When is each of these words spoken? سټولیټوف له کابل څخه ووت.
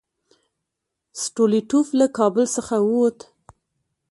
سټولیټوف 1.23 1.87
له 1.99 2.07
کابل 2.17 2.45
څخه 2.55 2.75
ووت. 2.85 3.19